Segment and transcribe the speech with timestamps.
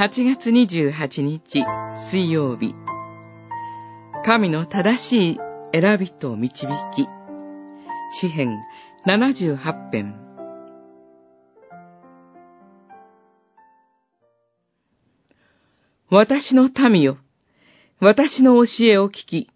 [0.00, 1.62] 8月28日
[2.10, 2.74] 水曜日
[4.24, 5.38] 神の正しい
[5.78, 7.06] 選びと導き
[8.18, 8.56] 詩編
[9.06, 10.14] 78編
[16.10, 17.18] 私の民よ、
[18.00, 19.50] 私の教えを聞き、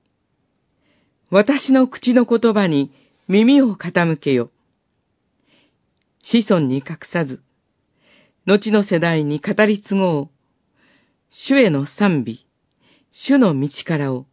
[1.30, 2.92] 私の口の言葉に
[3.28, 4.50] 耳を傾けよ。
[6.22, 7.40] 子孫に隠さず、
[8.46, 10.33] 後の世代に語り継ごう。
[11.36, 12.46] 主への賛美、
[13.10, 14.26] 主の道からを。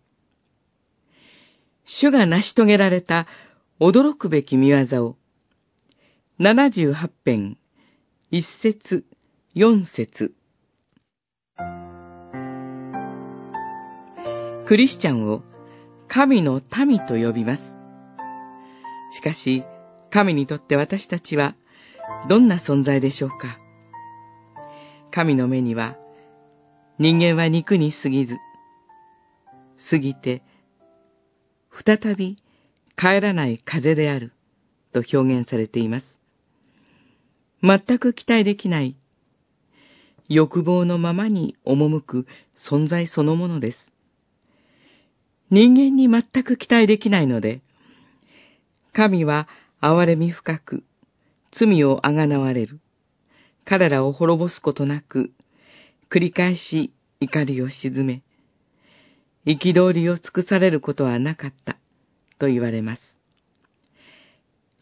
[1.83, 3.25] 主が成し遂げられた
[3.79, 5.17] 驚くべき見業を。
[6.39, 7.57] 78編、
[8.29, 9.03] 一節、
[9.55, 10.35] 四節。
[14.67, 15.41] クリスチャンを
[16.07, 17.63] 神の民と呼びます。
[19.17, 19.63] しかし、
[20.11, 21.55] 神にとって私たちは
[22.29, 23.57] どんな存在でしょうか
[25.09, 25.97] 神の目には、
[26.99, 28.37] 人間は肉に過ぎず、
[29.89, 30.43] 過ぎて、
[31.71, 32.37] 再び
[32.97, 34.33] 帰らない風である、
[34.93, 36.19] と表現されています。
[37.63, 38.95] 全く期待できない、
[40.27, 43.91] 欲望のままに赴く存在そのものです。
[45.49, 47.61] 人間に全く期待できないので、
[48.93, 49.47] 神は
[49.81, 50.83] 憐れみ深く、
[51.51, 52.79] 罪をあがなわれる。
[53.65, 55.31] 彼らを滅ぼすことなく、
[56.11, 58.21] 繰り返し怒りを鎮め、
[59.45, 61.77] 憤りを尽くされることはなかった、
[62.37, 63.01] と言われます。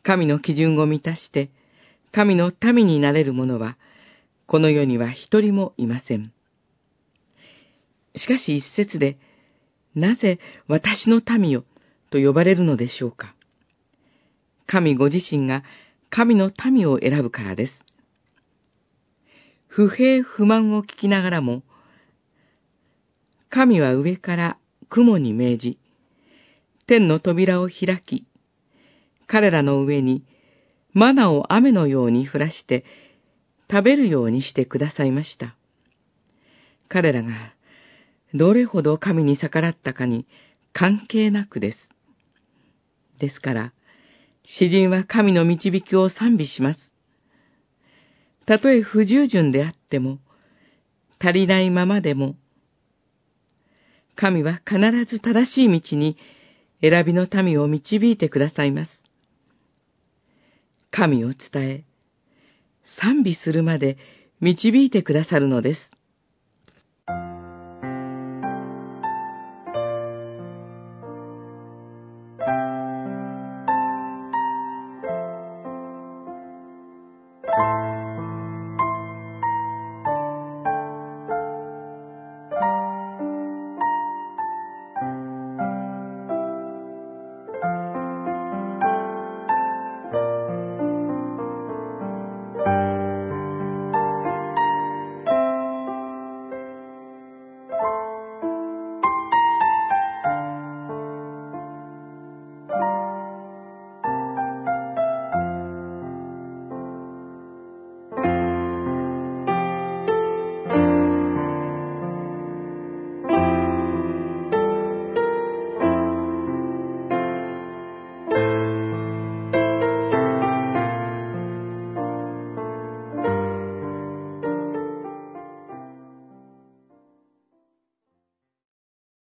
[0.01, 1.51] 神の基準を満たして、
[2.11, 3.77] 神の民になれる者は、
[4.47, 6.33] この世には一人もいません。
[8.15, 9.19] しかし一節で、
[9.93, 11.63] なぜ私の民よ
[12.09, 13.35] と呼ばれるのでしょうか。
[14.65, 15.63] 神ご自身が
[16.09, 17.88] 神の民を選ぶからです。
[19.71, 21.61] 不平不満を聞きながらも、
[23.49, 24.57] 神は上から
[24.89, 25.79] 雲に命じ、
[26.87, 28.25] 天の扉を開き、
[29.27, 30.25] 彼らの上に
[30.93, 32.83] マナを雨のように降らして
[33.69, 35.55] 食べるようにしてくださいました。
[36.87, 37.53] 彼らが
[38.33, 40.25] どれほど神に逆らったかに
[40.73, 41.77] 関係なくです。
[43.19, 43.73] ですから、
[44.43, 46.88] 詩人は神の導きを賛美します。
[48.49, 50.17] たとえ不従順であっても、
[51.19, 52.35] 足りないままでも、
[54.15, 56.17] 神は必ず正しい道に
[56.81, 59.03] 選びの民を導いてくださいます。
[60.89, 61.83] 神を伝え、
[62.99, 63.99] 賛美するまで
[64.41, 65.91] 導いてくださるのです。